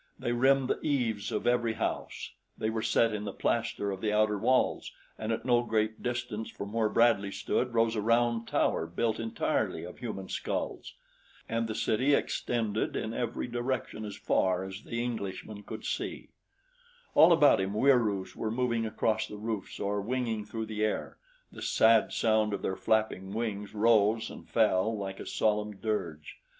They 0.17 0.31
rimmed 0.31 0.67
the 0.67 0.79
eaves 0.81 1.31
of 1.31 1.45
every 1.45 1.73
house, 1.73 2.31
they 2.57 2.71
were 2.71 2.81
set 2.81 3.13
in 3.13 3.23
the 3.23 3.31
plaster 3.31 3.91
of 3.91 4.01
the 4.01 4.11
outer 4.11 4.39
walls 4.39 4.91
and 5.15 5.31
at 5.31 5.45
no 5.45 5.61
great 5.61 6.01
distance 6.01 6.49
from 6.49 6.73
where 6.73 6.89
Bradley 6.89 7.31
stood 7.31 7.75
rose 7.75 7.95
a 7.95 8.01
round 8.01 8.47
tower 8.47 8.87
built 8.87 9.19
entirely 9.19 9.83
of 9.83 9.99
human 9.99 10.27
skulls. 10.27 10.95
And 11.47 11.67
the 11.67 11.75
city 11.75 12.15
extended 12.15 12.95
in 12.95 13.13
every 13.13 13.45
direction 13.45 14.03
as 14.03 14.15
far 14.15 14.63
as 14.63 14.81
the 14.85 15.03
Englishman 15.03 15.61
could 15.61 15.85
see. 15.85 16.29
All 17.13 17.31
about 17.31 17.61
him 17.61 17.75
Wieroos 17.75 18.35
were 18.35 18.49
moving 18.49 18.87
across 18.87 19.27
the 19.27 19.37
roofs 19.37 19.79
or 19.79 20.01
winging 20.01 20.45
through 20.45 20.65
the 20.65 20.83
air. 20.83 21.17
The 21.51 21.61
sad 21.61 22.11
sound 22.11 22.53
of 22.55 22.63
their 22.63 22.75
flapping 22.75 23.35
wings 23.35 23.75
rose 23.75 24.31
and 24.31 24.49
fell 24.49 24.97
like 24.97 25.19
a 25.19 25.27
solemn 25.27 25.75
dirge. 25.75 26.37